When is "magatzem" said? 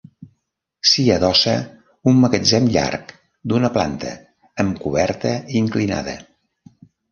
2.21-2.71